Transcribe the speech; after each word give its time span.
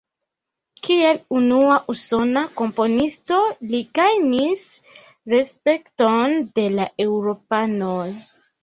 Kiel 0.87 1.19
unua 1.39 1.75
usona 1.93 2.43
komponisto 2.63 3.39
li 3.75 3.83
gajnis 4.01 4.67
respekton 5.37 6.39
de 6.59 6.71
la 6.81 6.91
eŭropanoj. 7.09 8.05